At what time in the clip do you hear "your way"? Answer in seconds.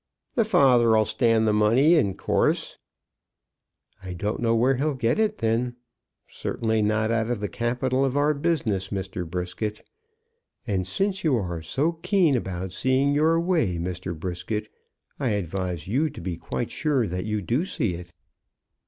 13.13-13.77